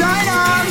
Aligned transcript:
Will 0.00 0.67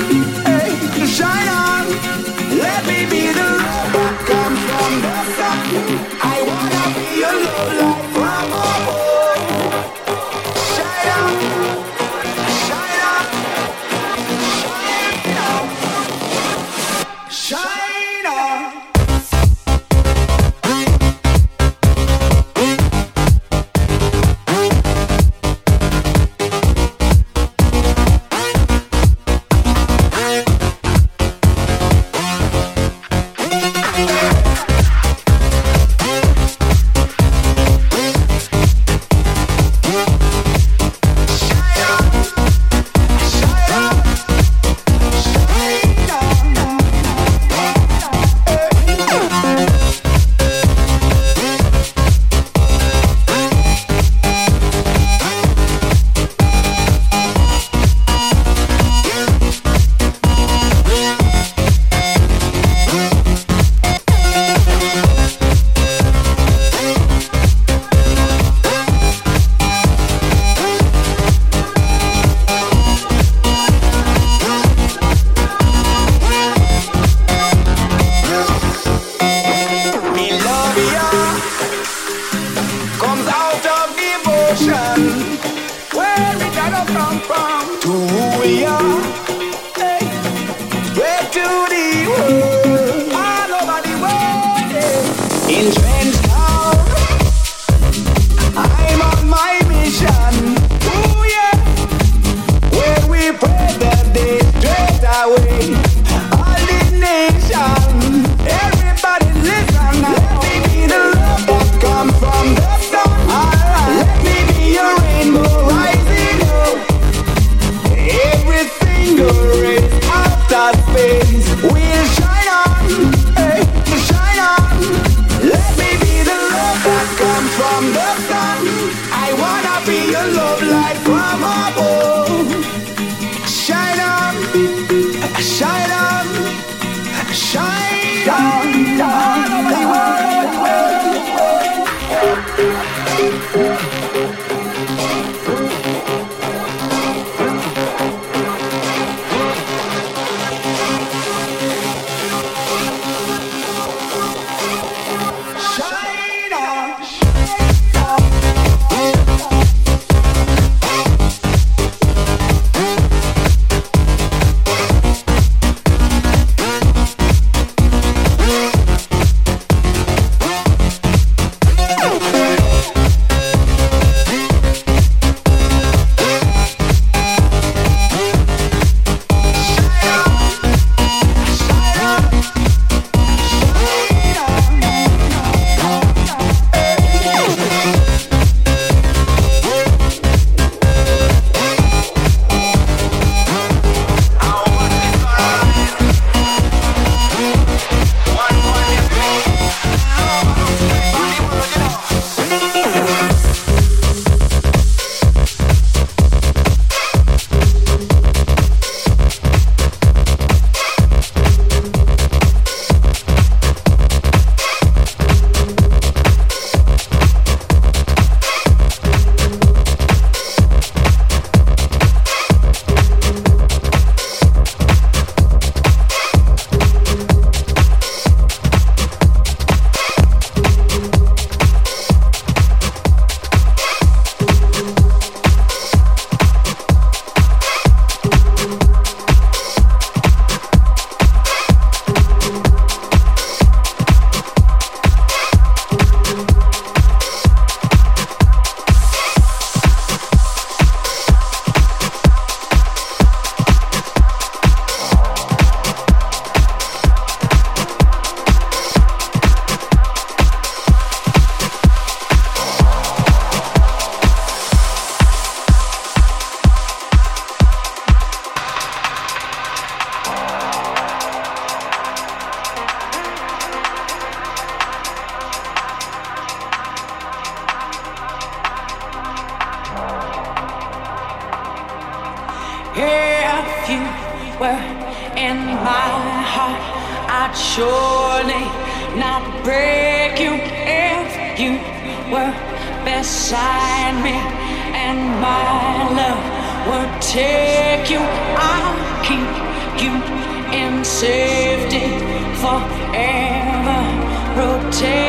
forever, 303.27 304.89
protect 304.89 305.26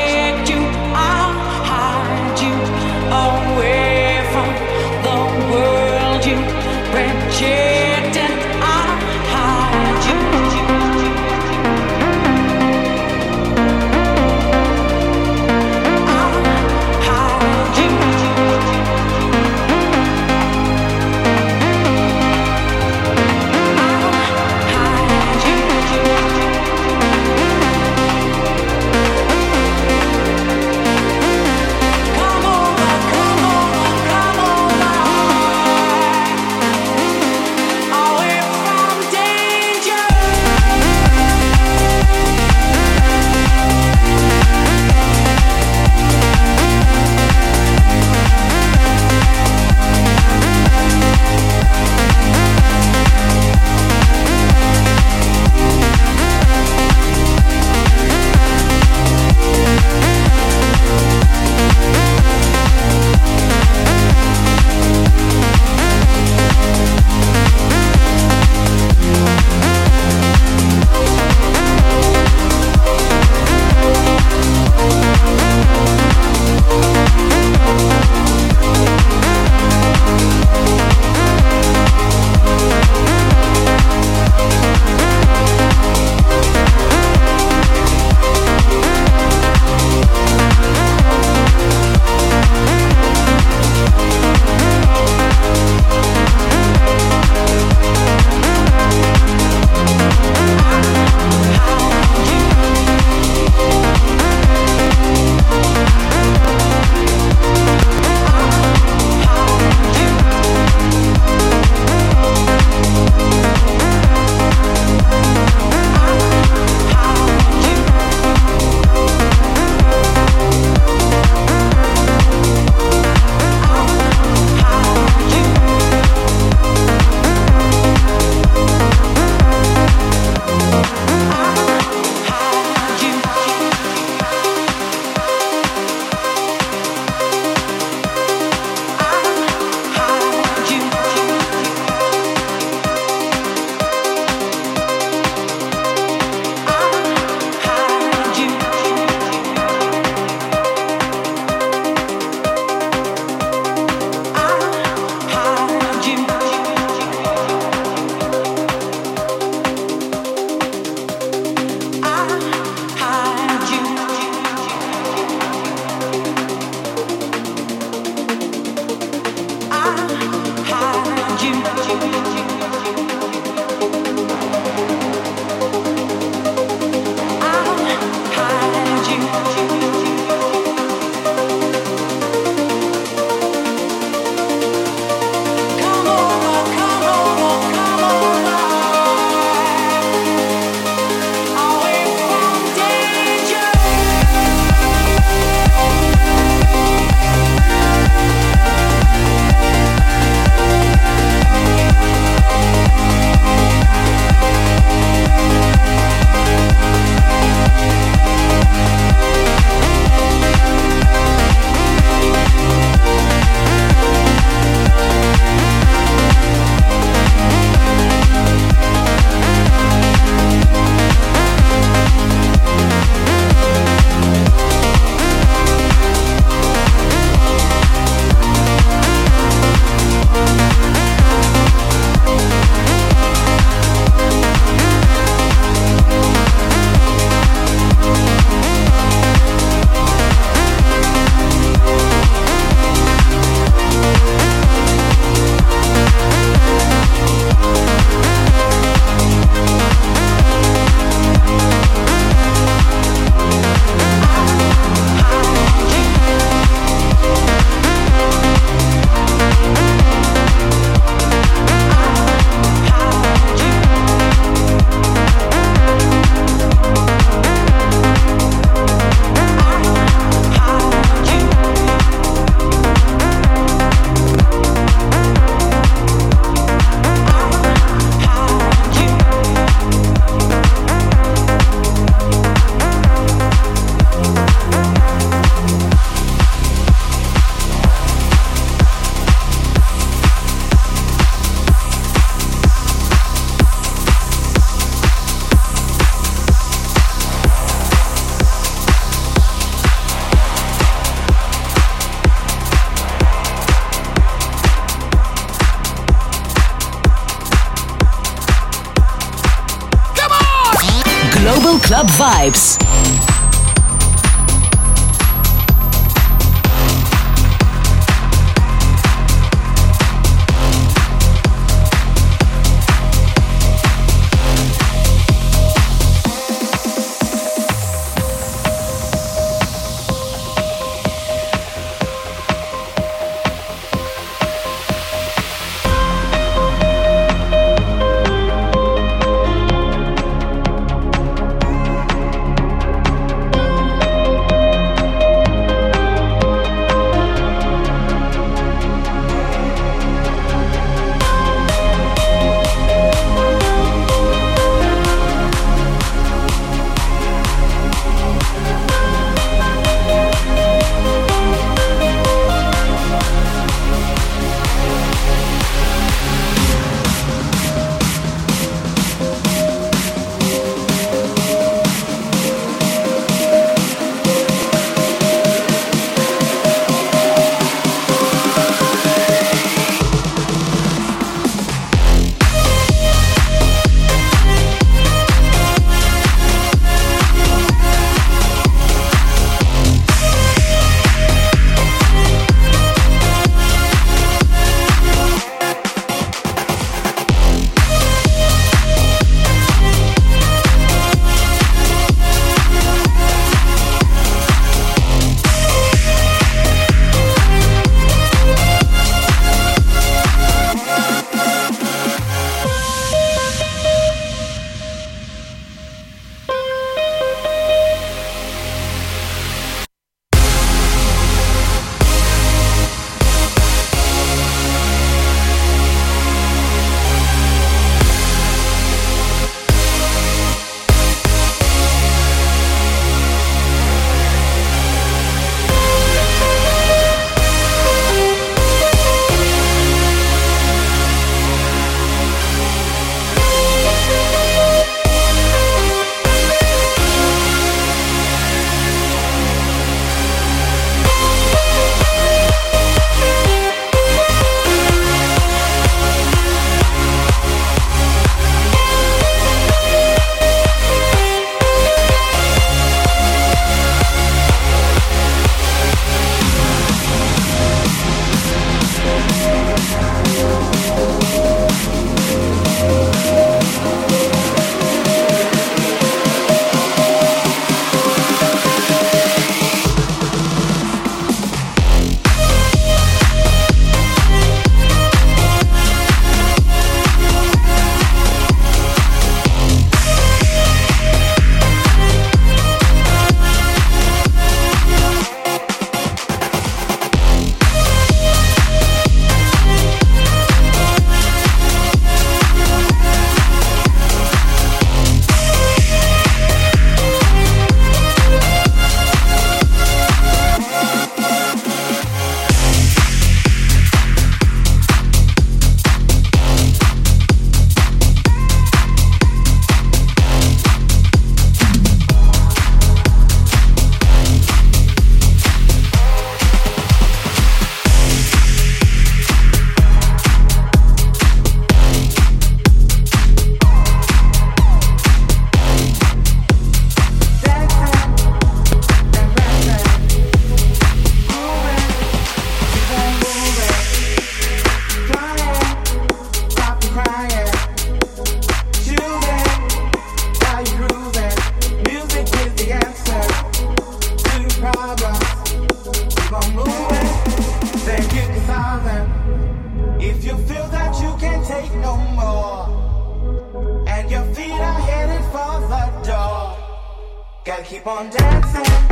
keep 567.68 567.86
on 567.86 568.08
dancing. 568.08 568.88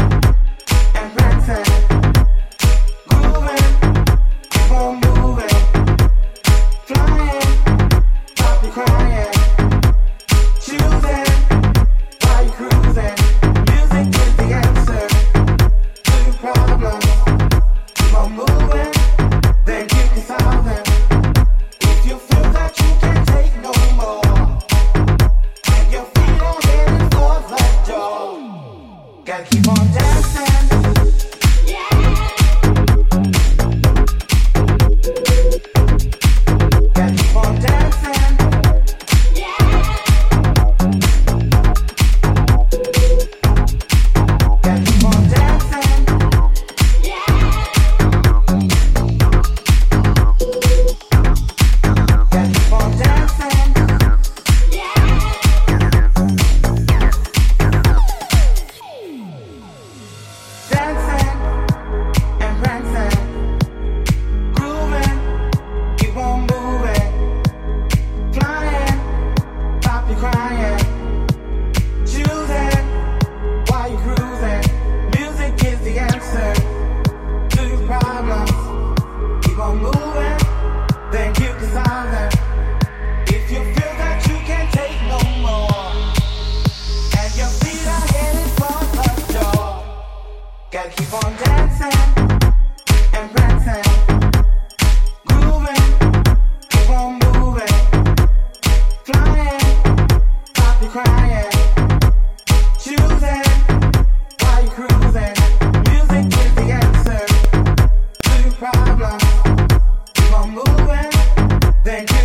Do 111.87 112.16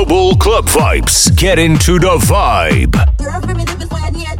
Global 0.00 0.34
Club 0.36 0.64
Vibes. 0.64 1.28
Get 1.36 1.58
into 1.58 1.98
the 1.98 2.16
vibe. 2.16 2.96
Primitive 3.20 3.82
is 3.82 3.90
yet. 4.16 4.38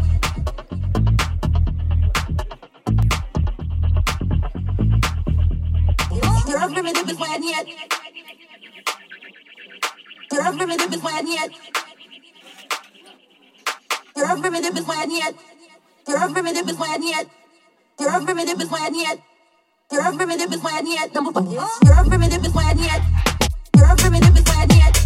Primitive 23.98 24.36
is 24.36 24.44
yet. 24.70 24.99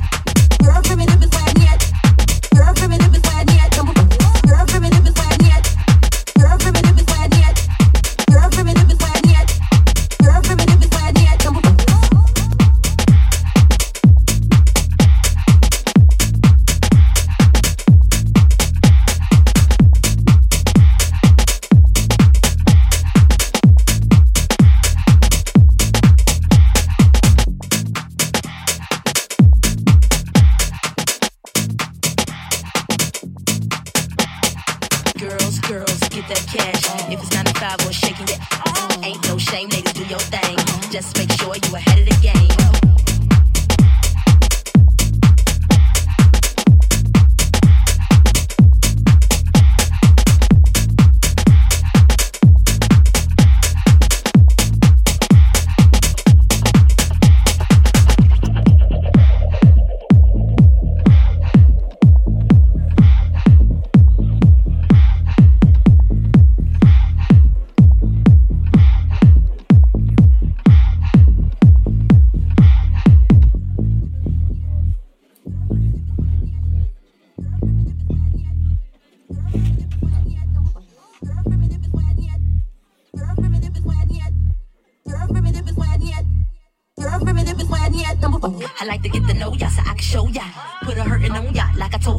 You're 0.65 0.73
a 0.73 0.81
primitive 0.81 1.21
and 1.21 1.59
yet. 1.61 1.93
You're 2.55 2.71
a 2.71 2.73
and 2.73 3.24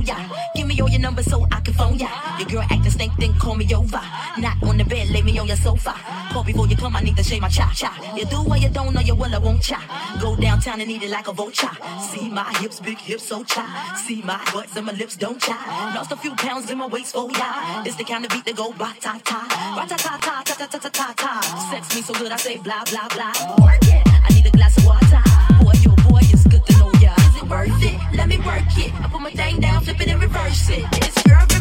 ya 0.05 0.15
ya. 0.17 0.29
Give 0.55 0.67
me 0.67 0.79
all 0.81 0.89
your 0.89 1.01
numbers 1.01 1.25
so 1.25 1.45
I 1.51 1.59
can 1.61 1.73
phone 1.73 1.97
ya. 1.97 2.09
Your 2.39 2.47
girl 2.47 2.61
act 2.61 2.71
acting 2.73 2.91
stink, 2.91 3.13
then 3.17 3.33
call 3.33 3.55
me 3.55 3.65
over. 3.73 4.01
Not 4.37 4.61
on 4.63 4.77
the 4.77 4.83
bed, 4.83 5.09
lay 5.09 5.21
me 5.21 5.37
on 5.39 5.47
your 5.47 5.57
sofa. 5.57 5.93
Call 6.31 6.43
before 6.43 6.67
you 6.67 6.75
come, 6.75 6.95
I 6.95 7.01
need 7.01 7.17
to 7.17 7.23
shave 7.23 7.41
my 7.41 7.49
cha 7.49 7.71
cha. 7.73 7.91
You 8.15 8.25
do 8.25 8.37
what 8.43 8.61
you 8.61 8.69
don't 8.69 8.93
know, 8.93 9.01
you 9.01 9.15
will, 9.15 9.33
I 9.33 9.37
won't 9.37 9.61
cha. 9.61 9.79
Go 10.21 10.35
downtown 10.35 10.81
and 10.81 10.89
eat 10.89 11.03
it 11.03 11.09
like 11.09 11.27
a 11.27 11.33
vulture. 11.33 11.75
See 11.99 12.29
my 12.29 12.51
hips, 12.59 12.79
big 12.79 12.97
hips, 12.97 13.23
so 13.23 13.43
cha. 13.43 13.65
See 14.05 14.21
my 14.21 14.39
butts 14.53 14.75
and 14.75 14.85
my 14.85 14.93
lips, 14.93 15.15
don't 15.15 15.41
cha. 15.41 15.57
Lost 15.95 16.11
a 16.11 16.15
few 16.15 16.35
pounds 16.35 16.69
in 16.69 16.77
my 16.77 16.87
waist, 16.87 17.13
oh 17.15 17.29
yeah. 17.29 17.83
This 17.83 17.95
the 17.95 18.03
kind 18.03 18.25
of 18.25 18.31
beat 18.31 18.45
that 18.45 18.55
go 18.55 18.71
ba 18.73 18.93
ta 18.99 19.19
ta. 19.23 19.39
Ra 19.77 19.85
ta 19.85 19.95
ta 19.97 20.17
ta 20.17 20.43
ta 20.43 20.65
ta 20.65 20.77
ta 20.79 20.89
ta 20.89 21.13
ta. 21.15 21.69
Sex 21.71 21.95
me 21.95 22.01
so 22.01 22.13
good, 22.13 22.31
I 22.31 22.37
say 22.37 22.57
blah 22.57 22.83
blah 22.85 23.07
blah. 23.09 23.33
Work 23.63 23.83
it. 23.83 24.03
I 24.05 24.29
need 24.33 24.45
a 24.45 24.51
glass 24.51 24.77
of 24.77 24.85
water. 24.85 25.23
Boy, 25.63 25.73
you 25.81 25.91
a 25.91 25.95
boy, 26.09 26.19
it's 26.21 26.43
good 26.47 26.54
worth 27.49 27.83
it? 27.83 27.99
Let 28.13 28.27
me 28.27 28.37
work 28.37 28.77
it. 28.77 28.93
I 28.93 29.07
put 29.11 29.21
my 29.21 29.31
thing 29.31 29.59
down, 29.59 29.83
flip 29.83 30.01
it 30.01 30.07
and 30.07 30.21
reverse 30.21 30.69
it. 30.69 30.85
It's 30.93 31.25
your 31.25 31.54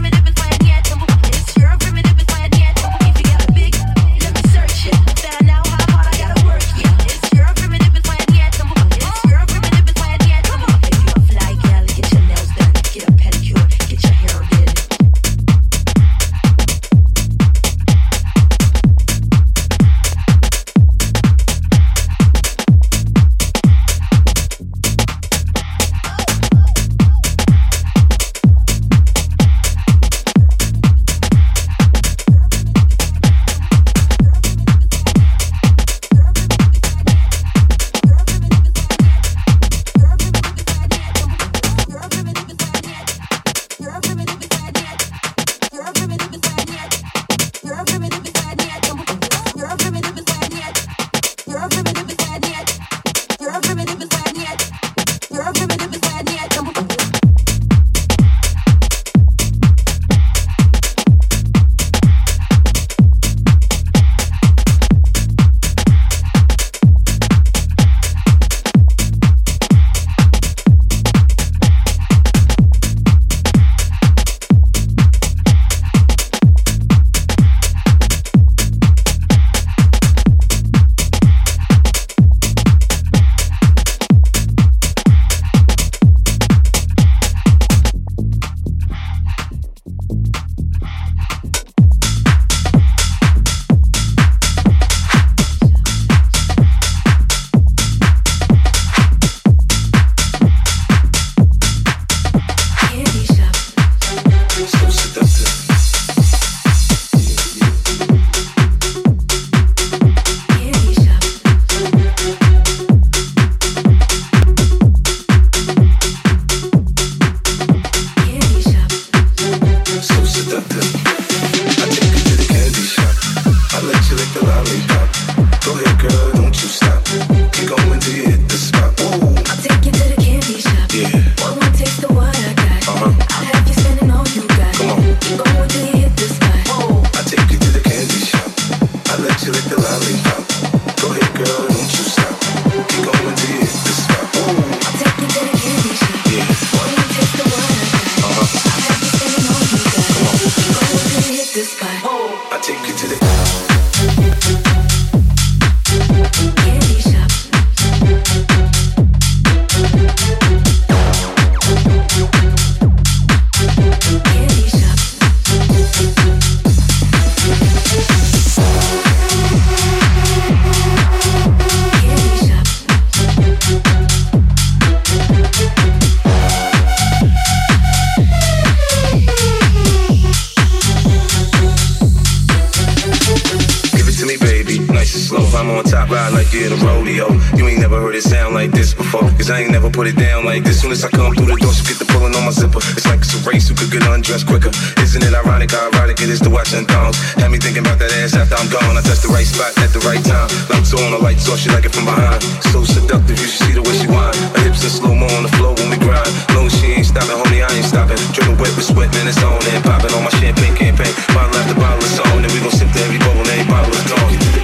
scared 186.55 186.71
of 186.71 186.83
rodeo. 186.87 187.27
You 187.59 187.67
ain't 187.67 187.83
never 187.83 187.99
heard 187.99 188.15
it 188.15 188.23
sound 188.23 188.55
like 188.55 188.71
this 188.71 188.95
before. 188.95 189.27
Cause 189.35 189.51
I 189.51 189.67
ain't 189.67 189.73
never 189.75 189.91
put 189.91 190.07
it 190.07 190.15
down 190.15 190.45
like 190.47 190.63
this. 190.63 190.81
Soon 190.81 190.93
as 190.93 191.03
I 191.03 191.11
come 191.11 191.35
through 191.35 191.51
the 191.51 191.59
door, 191.59 191.75
she 191.75 191.83
get 191.83 191.99
the 191.99 192.07
pulling 192.07 192.31
on 192.39 192.47
my 192.47 192.55
zipper. 192.55 192.79
It's 192.95 193.07
like 193.11 193.27
it's 193.27 193.35
a 193.35 193.43
race 193.43 193.67
who 193.67 193.75
could 193.75 193.91
get 193.91 194.07
undressed 194.07 194.47
quicker. 194.47 194.71
Isn't 195.03 195.23
it 195.27 195.35
ironic 195.35 195.75
how 195.75 195.91
erotic 195.91 196.23
it 196.23 196.31
is 196.31 196.39
to 196.47 196.51
watch 196.51 196.71
and 196.79 196.87
thongs? 196.87 197.19
Had 197.35 197.51
me 197.51 197.59
thinking 197.59 197.83
about 197.83 197.99
that 197.99 198.15
ass 198.23 198.39
after 198.39 198.55
I'm 198.55 198.71
gone. 198.71 198.95
I 198.95 199.03
touch 199.03 199.27
the 199.27 199.35
right 199.35 199.47
spot 199.47 199.75
at 199.83 199.91
the 199.91 199.99
right 200.07 200.23
time. 200.23 200.47
Lights 200.71 200.95
on, 200.95 201.11
the 201.11 201.19
lights 201.19 201.51
off, 201.51 201.59
she 201.59 201.75
like 201.75 201.85
it 201.85 201.91
from 201.91 202.07
behind. 202.07 202.39
So 202.71 202.87
seductive, 202.87 203.35
you 203.35 203.51
should 203.51 203.67
see 203.67 203.75
the 203.75 203.83
way 203.83 203.95
she 203.99 204.07
whine. 204.07 204.35
Her 204.55 204.63
hips 204.63 204.87
in 204.87 204.95
slow 204.95 205.15
mo 205.19 205.27
on 205.35 205.43
the 205.43 205.53
floor 205.59 205.75
when 205.75 205.91
we 205.91 205.99
grind. 205.99 206.31
Long 206.55 206.71
she 206.71 206.95
ain't 206.95 207.11
stopping, 207.11 207.35
homie, 207.35 207.67
I 207.67 207.71
ain't 207.75 207.89
stopping. 207.89 208.19
Dripping 208.31 208.63
wet 208.63 208.71
with 208.79 208.87
sweat, 208.87 209.11
man, 209.19 209.27
it's 209.27 209.43
on 209.43 209.59
and 209.75 209.83
popping 209.83 210.15
on 210.15 210.23
my 210.23 210.33
champagne 210.39 210.79
campaign. 210.79 211.11
Bottle 211.35 211.59
after 211.59 211.75
bottle 211.75 212.07
is 212.07 212.15
on, 212.31 212.47
and 212.47 212.53
we 212.55 212.63
gon' 212.63 212.71
sip 212.71 212.87
to 212.95 213.01
every 213.03 213.19
bubble, 213.19 213.43
and 213.43 213.51
every 213.51 213.67
bottle 213.67 213.91
is 213.91 214.07
gone. 214.07 214.64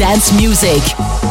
dance 0.00 0.32
music. 0.32 1.29